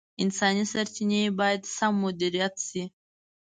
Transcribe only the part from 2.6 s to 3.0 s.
شي.